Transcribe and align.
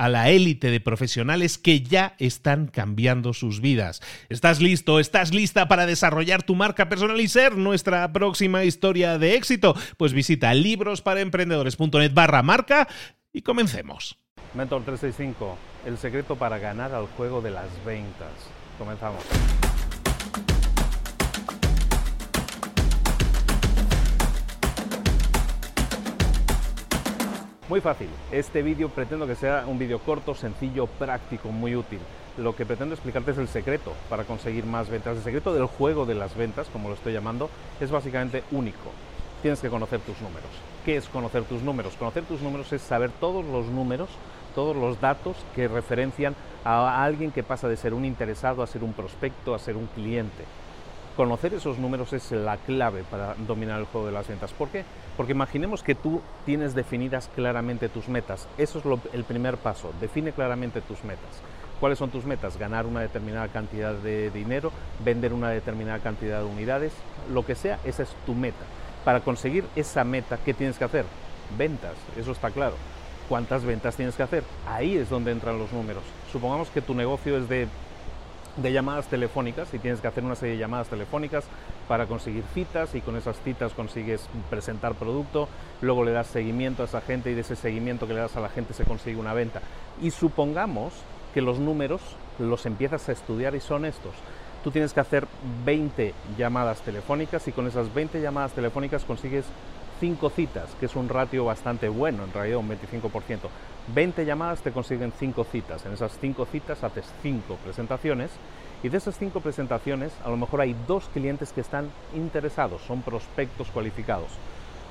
a 0.00 0.08
la 0.08 0.30
élite 0.30 0.70
de 0.70 0.80
profesionales 0.80 1.58
que 1.58 1.82
ya 1.82 2.14
están 2.18 2.68
cambiando 2.68 3.34
sus 3.34 3.60
vidas. 3.60 4.00
¿Estás 4.30 4.62
listo? 4.62 4.98
¿Estás 4.98 5.34
lista 5.34 5.68
para 5.68 5.84
desarrollar 5.84 6.42
tu 6.42 6.54
marca 6.54 6.88
personal 6.88 7.20
y 7.20 7.28
ser 7.28 7.58
nuestra 7.58 8.10
próxima 8.10 8.64
historia 8.64 9.18
de 9.18 9.34
éxito? 9.34 9.74
Pues 9.98 10.14
visita 10.14 10.54
librosparaemprendedores.net 10.54 12.14
barra 12.14 12.42
marca 12.42 12.88
y 13.30 13.42
comencemos. 13.42 14.16
Mentor 14.54 14.84
365, 14.84 15.58
el 15.84 15.98
secreto 15.98 16.36
para 16.36 16.56
ganar 16.58 16.94
al 16.94 17.06
juego 17.08 17.42
de 17.42 17.50
las 17.50 17.68
ventas. 17.84 18.32
Comenzamos. 18.78 19.22
Muy 27.70 27.80
fácil, 27.80 28.08
este 28.32 28.62
vídeo 28.62 28.88
pretendo 28.88 29.28
que 29.28 29.36
sea 29.36 29.62
un 29.64 29.78
vídeo 29.78 30.00
corto, 30.00 30.34
sencillo, 30.34 30.88
práctico, 30.88 31.50
muy 31.50 31.76
útil. 31.76 32.00
Lo 32.36 32.56
que 32.56 32.66
pretendo 32.66 32.96
explicarte 32.96 33.30
es 33.30 33.38
el 33.38 33.46
secreto 33.46 33.92
para 34.08 34.24
conseguir 34.24 34.64
más 34.64 34.90
ventas. 34.90 35.16
El 35.16 35.22
secreto 35.22 35.54
del 35.54 35.66
juego 35.66 36.04
de 36.04 36.16
las 36.16 36.34
ventas, 36.36 36.66
como 36.72 36.88
lo 36.88 36.96
estoy 36.96 37.12
llamando, 37.12 37.48
es 37.80 37.92
básicamente 37.92 38.42
único. 38.50 38.90
Tienes 39.40 39.60
que 39.60 39.68
conocer 39.68 40.00
tus 40.00 40.20
números. 40.20 40.50
¿Qué 40.84 40.96
es 40.96 41.08
conocer 41.08 41.44
tus 41.44 41.62
números? 41.62 41.94
Conocer 41.94 42.24
tus 42.24 42.40
números 42.40 42.72
es 42.72 42.82
saber 42.82 43.12
todos 43.20 43.44
los 43.44 43.66
números, 43.66 44.08
todos 44.56 44.74
los 44.74 45.00
datos 45.00 45.36
que 45.54 45.68
referencian 45.68 46.34
a 46.64 47.04
alguien 47.04 47.30
que 47.30 47.44
pasa 47.44 47.68
de 47.68 47.76
ser 47.76 47.94
un 47.94 48.04
interesado 48.04 48.64
a 48.64 48.66
ser 48.66 48.82
un 48.82 48.94
prospecto, 48.94 49.54
a 49.54 49.60
ser 49.60 49.76
un 49.76 49.86
cliente. 49.94 50.42
Conocer 51.16 51.52
esos 51.54 51.78
números 51.78 52.12
es 52.12 52.30
la 52.30 52.56
clave 52.56 53.02
para 53.10 53.34
dominar 53.34 53.80
el 53.80 53.86
juego 53.86 54.06
de 54.06 54.12
las 54.12 54.28
ventas. 54.28 54.52
¿Por 54.52 54.68
qué? 54.68 54.84
Porque 55.16 55.32
imaginemos 55.32 55.82
que 55.82 55.94
tú 55.94 56.22
tienes 56.46 56.74
definidas 56.74 57.28
claramente 57.34 57.88
tus 57.88 58.08
metas. 58.08 58.48
Eso 58.56 58.78
es 58.78 58.84
el 59.12 59.24
primer 59.24 59.56
paso. 59.56 59.92
Define 60.00 60.32
claramente 60.32 60.80
tus 60.80 61.02
metas. 61.04 61.42
¿Cuáles 61.80 61.98
son 61.98 62.10
tus 62.10 62.24
metas? 62.24 62.58
Ganar 62.58 62.86
una 62.86 63.00
determinada 63.00 63.48
cantidad 63.48 63.94
de 63.94 64.30
dinero, 64.30 64.70
vender 65.04 65.32
una 65.32 65.50
determinada 65.50 65.98
cantidad 65.98 66.40
de 66.40 66.44
unidades, 66.44 66.92
lo 67.32 67.44
que 67.44 67.54
sea, 67.54 67.80
esa 67.84 68.02
es 68.02 68.10
tu 68.24 68.34
meta. 68.34 68.64
Para 69.04 69.20
conseguir 69.20 69.64
esa 69.74 70.04
meta, 70.04 70.38
¿qué 70.44 70.54
tienes 70.54 70.78
que 70.78 70.84
hacer? 70.84 71.06
Ventas, 71.58 71.94
eso 72.18 72.32
está 72.32 72.50
claro. 72.50 72.76
¿Cuántas 73.28 73.64
ventas 73.64 73.96
tienes 73.96 74.14
que 74.14 74.22
hacer? 74.22 74.44
Ahí 74.68 74.96
es 74.96 75.08
donde 75.08 75.32
entran 75.32 75.58
los 75.58 75.72
números. 75.72 76.02
Supongamos 76.30 76.68
que 76.68 76.82
tu 76.82 76.94
negocio 76.94 77.36
es 77.38 77.48
de 77.48 77.66
de 78.56 78.72
llamadas 78.72 79.06
telefónicas 79.06 79.72
y 79.74 79.78
tienes 79.78 80.00
que 80.00 80.08
hacer 80.08 80.24
una 80.24 80.34
serie 80.34 80.54
de 80.54 80.60
llamadas 80.60 80.88
telefónicas 80.88 81.44
para 81.88 82.06
conseguir 82.06 82.44
citas 82.54 82.94
y 82.94 83.00
con 83.00 83.16
esas 83.16 83.40
citas 83.42 83.72
consigues 83.72 84.28
presentar 84.48 84.94
producto, 84.94 85.48
luego 85.80 86.04
le 86.04 86.12
das 86.12 86.26
seguimiento 86.26 86.82
a 86.82 86.86
esa 86.86 87.00
gente 87.00 87.30
y 87.30 87.34
de 87.34 87.40
ese 87.40 87.56
seguimiento 87.56 88.06
que 88.06 88.14
le 88.14 88.20
das 88.20 88.36
a 88.36 88.40
la 88.40 88.48
gente 88.48 88.74
se 88.74 88.84
consigue 88.84 89.18
una 89.18 89.34
venta. 89.34 89.60
Y 90.00 90.10
supongamos 90.10 90.92
que 91.34 91.42
los 91.42 91.58
números 91.58 92.00
los 92.38 92.66
empiezas 92.66 93.08
a 93.08 93.12
estudiar 93.12 93.54
y 93.54 93.60
son 93.60 93.84
estos. 93.84 94.12
Tú 94.64 94.70
tienes 94.70 94.92
que 94.92 95.00
hacer 95.00 95.26
20 95.64 96.12
llamadas 96.36 96.82
telefónicas 96.82 97.46
y 97.48 97.52
con 97.52 97.66
esas 97.66 97.92
20 97.94 98.20
llamadas 98.20 98.52
telefónicas 98.52 99.04
consigues 99.04 99.46
5 100.00 100.30
citas, 100.30 100.74
que 100.80 100.86
es 100.86 100.96
un 100.96 101.10
ratio 101.10 101.44
bastante 101.44 101.88
bueno, 101.88 102.24
en 102.24 102.32
realidad 102.32 102.58
un 102.58 102.70
25%. 102.70 103.38
20 103.94 104.24
llamadas 104.24 104.62
te 104.62 104.72
consiguen 104.72 105.12
5 105.12 105.44
citas. 105.44 105.84
En 105.84 105.92
esas 105.92 106.18
5 106.18 106.46
citas 106.46 106.82
haces 106.82 107.04
5 107.22 107.56
presentaciones 107.62 108.30
y 108.82 108.88
de 108.88 108.96
esas 108.96 109.18
5 109.18 109.40
presentaciones 109.40 110.12
a 110.24 110.30
lo 110.30 110.38
mejor 110.38 110.62
hay 110.62 110.74
dos 110.88 111.08
clientes 111.12 111.52
que 111.52 111.60
están 111.60 111.90
interesados, 112.14 112.80
son 112.82 113.02
prospectos 113.02 113.68
cualificados. 113.70 114.30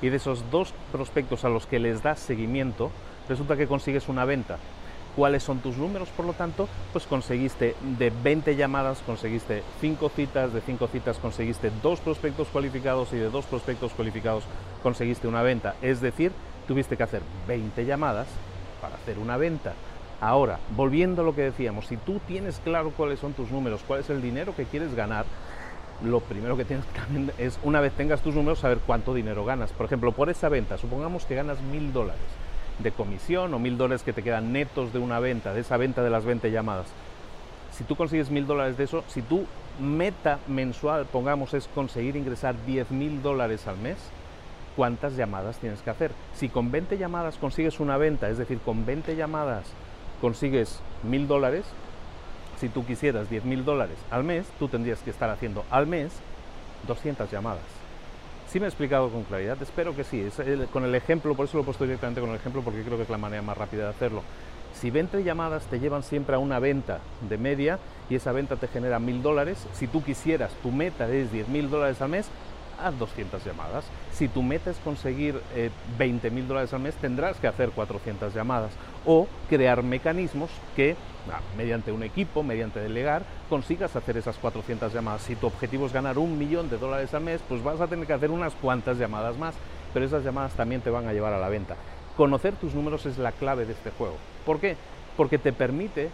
Y 0.00 0.08
de 0.08 0.16
esos 0.16 0.48
dos 0.50 0.72
prospectos 0.92 1.44
a 1.44 1.48
los 1.48 1.66
que 1.66 1.80
les 1.80 2.02
das 2.02 2.20
seguimiento, 2.20 2.90
resulta 3.28 3.56
que 3.56 3.66
consigues 3.66 4.08
una 4.08 4.24
venta. 4.24 4.58
¿Cuáles 5.16 5.42
son 5.42 5.58
tus 5.58 5.76
números? 5.76 6.08
Por 6.10 6.24
lo 6.24 6.32
tanto, 6.34 6.68
pues 6.92 7.06
conseguiste 7.06 7.74
de 7.98 8.10
20 8.10 8.54
llamadas, 8.54 9.02
conseguiste 9.04 9.62
5 9.80 10.08
citas, 10.10 10.52
de 10.52 10.60
5 10.60 10.86
citas 10.86 11.18
conseguiste 11.18 11.72
2 11.82 12.00
prospectos 12.00 12.48
cualificados 12.48 13.12
y 13.12 13.16
de 13.16 13.28
2 13.28 13.44
prospectos 13.46 13.92
cualificados 13.92 14.44
conseguiste 14.82 15.26
una 15.26 15.42
venta. 15.42 15.74
Es 15.82 16.00
decir, 16.00 16.32
tuviste 16.68 16.96
que 16.96 17.02
hacer 17.02 17.22
20 17.48 17.84
llamadas 17.84 18.28
para 18.80 18.94
hacer 18.94 19.18
una 19.18 19.36
venta. 19.36 19.74
Ahora, 20.20 20.60
volviendo 20.76 21.22
a 21.22 21.24
lo 21.24 21.34
que 21.34 21.42
decíamos, 21.42 21.86
si 21.86 21.96
tú 21.96 22.20
tienes 22.28 22.60
claro 22.62 22.92
cuáles 22.96 23.18
son 23.18 23.32
tus 23.32 23.50
números, 23.50 23.80
cuál 23.86 24.00
es 24.00 24.10
el 24.10 24.22
dinero 24.22 24.54
que 24.54 24.64
quieres 24.64 24.94
ganar, 24.94 25.24
lo 26.04 26.20
primero 26.20 26.56
que 26.56 26.64
tienes 26.64 26.86
que 27.36 27.44
es, 27.44 27.58
una 27.64 27.80
vez 27.80 27.92
tengas 27.94 28.20
tus 28.20 28.34
números, 28.34 28.60
saber 28.60 28.78
cuánto 28.86 29.12
dinero 29.12 29.44
ganas. 29.44 29.72
Por 29.72 29.86
ejemplo, 29.86 30.12
por 30.12 30.30
esa 30.30 30.48
venta, 30.48 30.78
supongamos 30.78 31.24
que 31.24 31.34
ganas 31.34 31.60
mil 31.62 31.92
dólares 31.92 32.20
de 32.78 32.92
comisión 32.92 33.52
o 33.54 33.58
mil 33.58 33.76
dólares 33.76 34.02
que 34.02 34.12
te 34.12 34.22
quedan 34.22 34.52
netos 34.52 34.92
de 34.92 34.98
una 34.98 35.20
venta, 35.20 35.52
de 35.52 35.60
esa 35.60 35.76
venta 35.76 36.02
de 36.02 36.10
las 36.10 36.24
20 36.24 36.50
llamadas. 36.50 36.86
Si 37.72 37.84
tú 37.84 37.96
consigues 37.96 38.30
mil 38.30 38.46
dólares 38.46 38.76
de 38.76 38.84
eso, 38.84 39.04
si 39.08 39.22
tu 39.22 39.46
meta 39.80 40.38
mensual, 40.46 41.06
pongamos, 41.06 41.54
es 41.54 41.68
conseguir 41.68 42.16
ingresar 42.16 42.54
10 42.66 42.90
mil 42.90 43.22
dólares 43.22 43.66
al 43.66 43.78
mes, 43.78 43.96
cuántas 44.76 45.16
llamadas 45.16 45.58
tienes 45.58 45.80
que 45.82 45.90
hacer. 45.90 46.12
Si 46.34 46.48
con 46.48 46.70
20 46.70 46.98
llamadas 46.98 47.36
consigues 47.36 47.80
una 47.80 47.96
venta, 47.96 48.28
es 48.28 48.38
decir, 48.38 48.58
con 48.58 48.84
20 48.84 49.16
llamadas 49.16 49.64
consigues 50.20 50.80
mil 51.02 51.26
dólares, 51.26 51.64
si 52.58 52.68
tú 52.68 52.84
quisieras 52.84 53.30
10 53.30 53.44
mil 53.46 53.64
dólares 53.64 53.96
al 54.10 54.24
mes, 54.24 54.46
tú 54.58 54.68
tendrías 54.68 55.00
que 55.00 55.10
estar 55.10 55.30
haciendo 55.30 55.64
al 55.70 55.86
mes 55.86 56.12
200 56.86 57.30
llamadas. 57.30 57.79
¿Sí 58.50 58.58
me 58.58 58.66
he 58.66 58.68
explicado 58.68 59.10
con 59.10 59.22
claridad? 59.22 59.62
Espero 59.62 59.94
que 59.94 60.02
sí. 60.02 60.26
con 60.72 60.84
el 60.84 60.92
ejemplo, 60.96 61.36
por 61.36 61.46
eso 61.46 61.56
lo 61.56 61.62
he 61.62 61.64
puesto 61.64 61.84
directamente 61.84 62.20
con 62.20 62.30
el 62.30 62.36
ejemplo, 62.36 62.62
porque 62.62 62.82
creo 62.82 62.96
que 62.96 63.04
es 63.04 63.08
la 63.08 63.16
manera 63.16 63.42
más 63.42 63.56
rápida 63.56 63.84
de 63.84 63.90
hacerlo. 63.90 64.24
Si 64.74 64.90
20 64.90 65.22
llamadas 65.22 65.66
te 65.66 65.78
llevan 65.78 66.02
siempre 66.02 66.34
a 66.34 66.40
una 66.40 66.58
venta 66.58 66.98
de 67.28 67.38
media 67.38 67.78
y 68.08 68.16
esa 68.16 68.32
venta 68.32 68.56
te 68.56 68.66
genera 68.66 68.98
mil 68.98 69.22
dólares, 69.22 69.64
si 69.74 69.86
tú 69.86 70.02
quisieras, 70.02 70.52
tu 70.64 70.72
meta 70.72 71.08
es 71.08 71.30
10 71.30 71.46
mil 71.46 71.70
dólares 71.70 72.02
al 72.02 72.08
mes, 72.08 72.26
haz 72.86 72.98
200 72.98 73.44
llamadas. 73.44 73.84
Si 74.12 74.28
tu 74.28 74.42
meta 74.42 74.70
es 74.70 74.78
conseguir 74.78 75.40
20 75.98 76.26
eh, 76.26 76.30
mil 76.30 76.46
dólares 76.46 76.72
al 76.72 76.80
mes, 76.80 76.94
tendrás 76.96 77.36
que 77.38 77.46
hacer 77.46 77.70
400 77.70 78.34
llamadas 78.34 78.72
o 79.06 79.26
crear 79.48 79.82
mecanismos 79.82 80.50
que, 80.76 80.96
ah, 81.30 81.40
mediante 81.56 81.92
un 81.92 82.02
equipo, 82.02 82.42
mediante 82.42 82.80
delegar, 82.80 83.22
consigas 83.48 83.96
hacer 83.96 84.16
esas 84.16 84.36
400 84.38 84.92
llamadas. 84.92 85.22
Si 85.22 85.36
tu 85.36 85.46
objetivo 85.46 85.86
es 85.86 85.92
ganar 85.92 86.18
un 86.18 86.38
millón 86.38 86.68
de 86.70 86.78
dólares 86.78 87.14
al 87.14 87.22
mes, 87.22 87.40
pues 87.48 87.62
vas 87.62 87.80
a 87.80 87.86
tener 87.86 88.06
que 88.06 88.12
hacer 88.12 88.30
unas 88.30 88.54
cuantas 88.54 88.98
llamadas 88.98 89.36
más, 89.38 89.54
pero 89.92 90.04
esas 90.04 90.24
llamadas 90.24 90.52
también 90.52 90.80
te 90.80 90.90
van 90.90 91.08
a 91.08 91.12
llevar 91.12 91.32
a 91.32 91.38
la 91.38 91.48
venta. 91.48 91.76
Conocer 92.16 92.54
tus 92.56 92.74
números 92.74 93.06
es 93.06 93.18
la 93.18 93.32
clave 93.32 93.64
de 93.64 93.72
este 93.72 93.90
juego. 93.90 94.16
¿Por 94.44 94.60
qué? 94.60 94.76
Porque 95.16 95.38
te 95.38 95.52
permite 95.52 96.10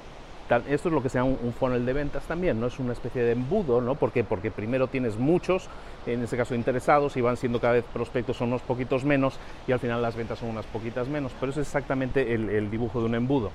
esto 0.69 0.89
es 0.89 0.95
lo 0.95 1.03
que 1.03 1.09
se 1.09 1.19
llama 1.19 1.37
un, 1.43 1.53
funnel 1.53 1.85
de 1.85 1.93
ventas 1.93 2.25
también, 2.25 2.61
no 2.61 2.69
es 2.69 2.79
una 2.79 2.93
especie 2.93 3.23
de 3.23 3.33
embudo, 3.33 3.81
¿no? 3.81 3.97
Porque, 3.97 4.23
porque 4.23 4.51
primero 4.51 4.87
tienes 4.87 5.17
muchos, 5.17 5.69
en 6.07 6.23
este 6.23 6.37
caso 6.37 6.55
interesados, 6.55 7.17
y 7.17 7.21
van 7.21 7.37
siendo 7.37 7.61
cada 7.61 7.75
vez 7.75 7.85
prospectos 7.93 8.37
son 8.37 8.49
unos 8.49 8.63
poquitos 8.63 9.05
menos, 9.05 9.39
y 9.67 9.73
al 9.73 9.81
final 9.81 10.01
las 10.01 10.15
ventas 10.15 10.39
son 10.39 10.51
unas 10.51 10.67
poquitas 10.67 11.09
menos, 11.09 11.33
pero 11.41 11.51
es 11.51 11.59
exactamente 11.59 12.35
el, 12.35 12.49
el 12.51 12.71
dibujo 12.71 13.01
de 13.01 13.07
un 13.07 13.15
embudo. 13.17 13.51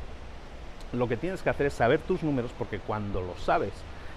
Lo 0.92 1.08
que 1.08 1.16
tienes 1.16 1.42
que 1.42 1.50
hacer 1.50 1.68
es 1.68 1.74
saber 1.74 2.00
tus 2.00 2.24
números, 2.24 2.52
porque 2.58 2.80
cuando 2.80 3.22
los 3.22 3.42
sabes, 3.42 3.72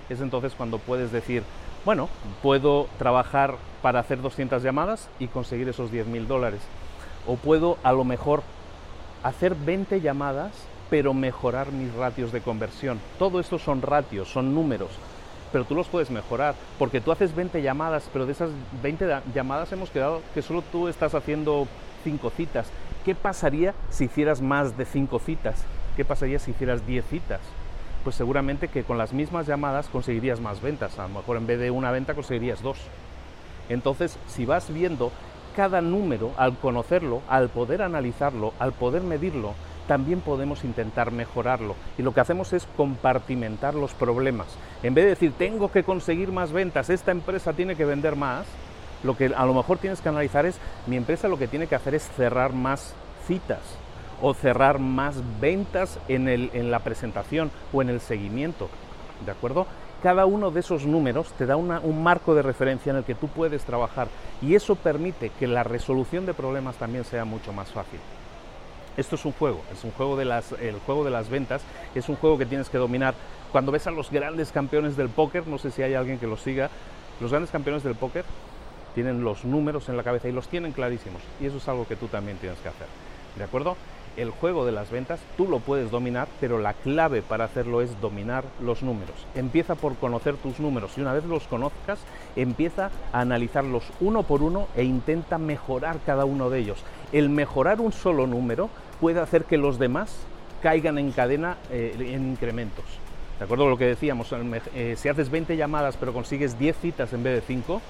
es 0.09 0.21
entonces 0.21 0.55
cuando 0.57 0.79
puedes 0.79 1.13
decir, 1.13 1.45
bueno, 1.85 2.09
puedo 2.43 2.89
trabajar 2.99 3.57
para 3.83 4.01
hacer 4.01 4.21
200 4.21 4.63
llamadas 4.63 5.09
y 5.19 5.29
conseguir 5.29 5.69
esos 5.69 5.93
10 5.93 6.07
mil 6.09 6.27
dólares. 6.27 6.61
O 7.27 7.37
puedo 7.37 7.79
a 7.85 7.93
lo 7.93 8.05
mejor 8.05 8.43
hacer 9.23 9.55
20 9.55 10.01
llamadas 10.01 10.53
pero 10.91 11.15
mejorar 11.15 11.73
mis 11.73 11.93
ratios 11.95 12.33
de 12.33 12.41
conversión. 12.41 13.01
Todo 13.19 13.41
esto 13.41 13.59
son 13.59 13.83
ratios, 13.83 14.29
son 14.29 14.55
números, 14.55 14.91
pero 15.53 15.65
tú 15.65 15.75
los 15.75 15.89
puedes 15.89 16.11
mejorar, 16.11 16.55
porque 16.79 17.01
tú 17.01 17.13
haces 17.13 17.35
20 17.35 17.63
llamadas, 17.63 18.09
pero 18.13 18.27
de 18.27 18.33
esas 18.33 18.51
20 18.83 19.07
llamadas 19.35 19.73
hemos 19.73 19.91
quedado 19.91 20.21
que 20.35 20.43
solo 20.43 20.63
tú 20.73 20.89
estás 20.89 21.15
haciendo 21.15 21.67
5 22.05 22.31
citas. 22.31 22.69
¿Qué 23.05 23.15
pasaría 23.15 23.75
si 23.91 24.05
hicieras 24.05 24.41
más 24.41 24.77
de 24.77 24.85
5 24.85 25.19
citas? 25.19 25.65
¿Qué 25.97 26.05
pasaría 26.05 26.39
si 26.39 26.51
hicieras 26.51 26.87
10 26.87 27.05
citas? 27.07 27.41
Pues 28.03 28.17
seguramente 28.17 28.69
que 28.69 28.83
con 28.83 28.99
las 28.99 29.13
mismas 29.13 29.47
llamadas 29.47 29.89
conseguirías 29.89 30.41
más 30.41 30.61
ventas. 30.61 30.99
A 30.99 31.05
lo 31.05 31.21
mejor 31.21 31.37
en 31.37 31.47
vez 31.47 31.59
de 31.59 31.71
una 31.71 31.91
venta 31.91 32.15
conseguirías 32.15 32.63
dos. 32.63 32.79
Entonces, 33.69 34.19
si 34.27 34.45
vas 34.45 34.73
viendo 34.73 35.11
cada 35.57 35.81
número, 35.81 36.33
al 36.37 36.59
conocerlo, 36.59 37.23
al 37.29 37.49
poder 37.49 37.81
analizarlo, 37.81 38.53
al 38.59 38.73
poder 38.73 39.03
medirlo, 39.03 39.55
también 39.87 40.21
podemos 40.21 40.65
intentar 40.65 41.11
mejorarlo. 41.11 41.75
Y 41.99 42.03
lo 42.03 42.13
que 42.13 42.21
hacemos 42.21 42.53
es 42.53 42.67
compartimentar 42.77 43.75
los 43.75 43.93
problemas. 43.95 44.49
En 44.83 44.95
vez 44.95 45.05
de 45.05 45.11
decir, 45.11 45.33
tengo 45.37 45.71
que 45.71 45.85
conseguir 45.85 46.33
más 46.33 46.53
ventas, 46.53 46.91
esta 46.91 47.11
empresa 47.11 47.53
tiene 47.53 47.77
que 47.77 47.85
vender 47.85 48.17
más, 48.17 48.47
lo 49.03 49.17
que 49.17 49.27
a 49.27 49.45
lo 49.45 49.55
mejor 49.55 49.79
tienes 49.79 50.01
que 50.01 50.09
analizar 50.09 50.47
es, 50.47 50.59
mi 50.87 50.97
empresa 50.97 51.29
lo 51.29 51.39
que 51.39 51.49
tiene 51.49 51.67
que 51.67 51.75
hacer 51.75 51.95
es 51.95 52.09
cerrar 52.17 52.53
más 52.53 52.95
citas 53.27 53.61
o 54.23 54.33
cerrar 54.33 54.79
más 54.79 55.17
ventas 55.41 55.99
en, 56.09 56.29
el, 56.29 56.51
en 56.55 56.71
la 56.71 56.79
presentación 56.79 57.51
o 57.73 57.83
en 57.83 57.91
el 57.91 58.01
seguimiento. 58.01 58.71
¿De 59.25 59.33
acuerdo? 59.33 59.67
Cada 60.03 60.27
uno 60.27 60.51
de 60.51 60.61
esos 60.61 60.87
números 60.87 61.33
te 61.39 61.47
da 61.47 61.57
un 61.57 62.03
marco 62.03 62.35
de 62.35 62.43
referencia 62.43 62.91
en 62.91 62.97
el 62.97 63.05
que 63.05 63.15
tú 63.15 63.29
puedes 63.29 63.65
trabajar 63.65 64.09
y 64.43 64.55
eso 64.55 64.75
permite 64.75 65.31
que 65.31 65.47
la 65.47 65.63
resolución 65.63 66.27
de 66.27 66.35
problemas 66.35 66.77
también 66.77 67.05
sea 67.05 67.25
mucho 67.25 67.53
más 67.53 67.71
fácil. 67.71 68.01
Esto 68.97 69.17
es 69.17 69.25
un 69.25 69.33
juego, 69.33 69.63
es 69.73 69.83
un 69.83 69.91
juego 69.93 70.17
de 70.17 70.25
las, 70.25 70.53
el 70.53 70.79
juego 70.87 71.05
de 71.05 71.11
las 71.11 71.29
ventas, 71.29 71.63
es 71.95 72.09
un 72.09 72.17
juego 72.17 72.39
que 72.39 72.47
tienes 72.47 72.69
que 72.69 72.79
dominar. 72.79 73.15
Cuando 73.51 73.73
ves 73.73 73.87
a 73.87 73.91
los 73.91 74.11
grandes 74.11 74.53
campeones 74.53 74.97
del 74.97 75.09
póker, 75.09 75.47
no 75.47 75.59
sé 75.59 75.71
si 75.71 75.83
hay 75.83 75.95
alguien 75.95 76.19
que 76.19 76.27
los 76.27 76.41
siga, 76.41 76.71
los 77.21 77.31
grandes 77.31 77.51
campeones 77.51 77.83
del 77.83 77.95
póker 77.95 78.25
tienen 78.95 79.25
los 79.25 79.45
números 79.45 79.89
en 79.89 79.97
la 79.97 80.05
cabeza 80.05 80.29
y 80.29 80.33
los 80.33 80.49
tienen 80.49 80.73
clarísimos. 80.73 81.23
Y 81.41 81.47
eso 81.47 81.57
es 81.57 81.69
algo 81.69 81.87
que 81.87 81.97
tú 81.97 82.07
también 82.07 82.39
tienes 82.39 82.59
que 82.61 82.69
hacer. 82.69 82.87
¿De 83.37 83.45
acuerdo? 83.45 83.77
El 84.17 84.31
juego 84.31 84.65
de 84.65 84.71
las 84.71 84.93
ventas 84.93 85.19
tú 85.37 85.49
lo 85.49 85.59
puedes 85.59 85.91
dominar, 85.91 86.29
pero 86.41 86.61
la 86.61 86.73
clave 86.73 87.21
para 87.21 87.47
hacerlo 87.47 87.81
es 87.81 88.01
dominar 88.01 88.45
los 88.61 88.85
números. 88.85 89.17
Empieza 89.35 89.75
por 89.75 89.97
conocer 89.97 90.37
tus 90.37 90.61
números 90.61 90.97
y 90.97 91.01
una 91.01 91.13
vez 91.13 91.25
los 91.25 91.49
conozcas, 91.49 91.99
empieza 92.37 92.93
a 93.13 93.21
analizarlos 93.21 93.83
uno 94.01 94.23
por 94.23 94.43
uno 94.43 94.69
e 94.77 94.85
intenta 94.85 95.37
mejorar 95.37 95.99
cada 96.07 96.25
uno 96.25 96.49
de 96.49 96.61
ellos. 96.61 96.85
El 97.11 97.29
mejorar 97.29 97.81
un 97.81 97.91
solo 97.91 98.29
número 98.29 98.71
puede 98.95 99.21
hacer 99.21 99.45
que 99.45 99.57
los 99.57 99.79
demás 99.79 100.17
caigan 100.63 100.99
en 100.99 101.13
cadena 101.13 101.59
eh, 101.71 101.95
en 101.99 102.31
incrementos. 102.31 102.85
¿De 103.39 103.45
acuerdo? 103.45 103.69
Lo 103.69 103.77
que 103.77 103.87
decíamos, 103.87 104.33
eh, 104.75 104.95
si 104.97 105.09
haces 105.09 105.31
20 105.31 105.57
llamadas 105.57 105.97
pero 105.97 106.13
consigues 106.13 106.59
10 106.59 106.77
citas 106.79 107.13
en 107.13 107.23
vez 107.23 107.35
de 107.35 107.41
5, 107.41 107.83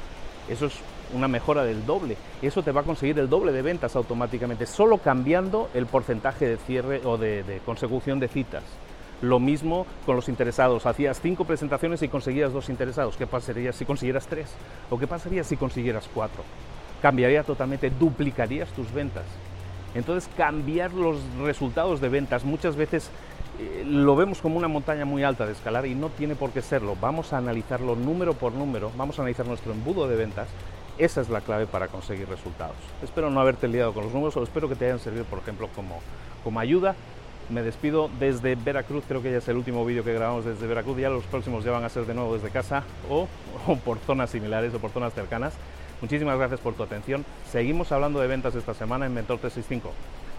eso 0.49 0.67
es 0.67 0.75
una 1.12 1.29
mejora 1.29 1.65
del 1.65 1.85
doble. 1.87 2.17
Eso 2.43 2.62
te 2.62 2.73
va 2.73 2.81
a 2.81 2.85
conseguir 2.85 3.19
el 3.19 3.29
doble 3.29 3.53
de 3.53 3.62
ventas 3.62 3.97
automáticamente, 3.97 4.67
solo 4.67 4.99
cambiando 4.99 5.71
el 5.75 5.87
porcentaje 5.87 6.47
de 6.49 6.56
cierre 6.56 7.01
o 7.05 7.17
de, 7.17 7.61
consecución 7.65 8.21
de 8.21 8.29
citas. 8.29 8.62
Lo 9.23 9.39
mismo 9.39 9.87
con 10.05 10.17
los 10.17 10.29
interesados. 10.29 10.87
Hacías 10.87 11.21
cinco 11.21 11.45
presentaciones 11.45 12.03
y 12.03 12.09
conseguías 12.09 12.53
dos 12.53 12.69
interesados. 12.69 13.17
¿Qué 13.17 13.27
pasaría 13.27 13.73
si 13.73 13.85
consiguieras 13.85 14.27
tres? 14.27 14.53
¿O 14.91 14.99
qué 14.99 15.07
pasaría 15.07 15.45
si 15.45 15.57
consiguieras 15.57 16.09
cuatro? 16.12 16.43
Cambiaría 17.00 17.43
totalmente, 17.43 17.91
duplicarías 17.91 18.69
tus 18.71 18.93
ventas. 18.93 19.25
Entonces, 19.94 20.29
cambiar 20.37 20.93
los 20.93 21.19
resultados 21.43 22.00
de 22.00 22.08
ventas 22.08 22.44
muchas 22.44 22.76
veces 22.76 23.11
eh, 23.61 23.85
lo 23.87 24.17
vemos 24.17 24.41
como 24.41 24.56
una 24.56 24.67
montaña 24.67 25.05
muy 25.05 25.23
alta 25.23 25.46
de 25.46 25.52
escalar 25.52 25.87
y 25.87 25.94
no 25.94 26.08
tiene 26.08 26.35
por 26.35 26.50
qué 26.50 26.62
serlo. 26.62 26.96
Vamos 27.00 27.32
a 27.32 27.38
analizarlo 27.38 27.94
número 27.94 28.35
por 28.35 28.52
número, 28.52 28.91
vamos 28.96 29.19
a 29.19 29.23
analizar 29.23 29.46
nuestro 29.46 29.73
embudo 29.73 30.08
de 30.08 30.17
ventas. 30.17 30.49
Esa 30.99 31.20
es 31.20 31.29
la 31.29 31.41
clave 31.41 31.67
para 31.67 31.88
conseguir 31.88 32.29
resultados. 32.29 32.76
Espero 33.02 33.31
no 33.31 33.41
haberte 33.41 33.67
liado 33.69 33.93
con 33.93 34.05
los 34.05 34.12
números 34.12 34.37
o 34.37 34.43
espero 34.43 34.69
que 34.69 34.76
te 34.76 34.87
hayan 34.87 35.00
servido, 35.00 35.25
por 35.25 35.41
ejemplo, 35.41 35.69
como, 35.75 36.00
como 36.43 36.61
ayuda. 36.61 36.94
Me 37.50 37.62
despido 37.62 38.08
desde 38.19 38.55
Veracruz, 38.55 39.05
creo 39.06 39.20
que 39.20 39.31
ya 39.31 39.38
es 39.38 39.49
el 39.49 39.56
último 39.56 39.85
vídeo 39.85 40.02
que 40.02 40.14
grabamos 40.14 40.44
desde 40.44 40.67
Veracruz, 40.67 40.97
ya 40.97 41.11
los 41.11 41.25
próximos 41.25 41.62
ya 41.62 41.73
van 41.73 41.85
a 41.85 41.88
ser 41.88 42.06
de 42.06 42.14
nuevo 42.14 42.35
desde 42.35 42.49
casa 42.49 42.85
o, 43.11 43.29
o 43.67 43.76
por 43.76 43.99
zonas 43.99 44.31
similares 44.31 44.73
o 44.73 44.79
por 44.79 44.90
zonas 44.90 45.12
cercanas. 45.12 45.55
Muchísimas 46.05 46.37
gracias 46.37 46.61
por 46.61 46.75
tu 46.75 46.83
atención. 46.83 47.25
Seguimos 47.51 47.91
hablando 47.91 48.21
de 48.21 48.27
ventas 48.27 48.55
esta 48.55 48.75
semana 48.75 49.06
en 49.06 49.15
Mentor 49.15 49.39
365. 49.39 49.91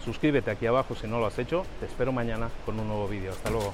Suscríbete 0.03 0.51
aquí 0.51 0.67
abajo 0.67 0.93
si 0.93 1.07
no 1.07 1.17
lo 1.17 1.25
has 1.25 1.39
hecho. 1.39 1.65
Te 1.79 1.87
espero 1.87 2.11
mañana 2.11 2.51
con 2.67 2.79
un 2.79 2.87
nuevo 2.87 3.07
vídeo. 3.07 3.31
Hasta 3.31 3.49
luego. 3.49 3.73